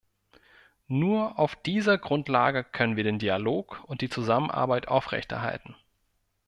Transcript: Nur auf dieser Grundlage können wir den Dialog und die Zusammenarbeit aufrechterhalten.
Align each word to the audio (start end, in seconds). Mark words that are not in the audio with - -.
Nur 0.87 1.37
auf 1.37 1.55
dieser 1.55 1.99
Grundlage 1.99 2.63
können 2.63 2.95
wir 2.95 3.03
den 3.03 3.19
Dialog 3.19 3.83
und 3.85 4.01
die 4.01 4.09
Zusammenarbeit 4.09 4.87
aufrechterhalten. 4.87 5.75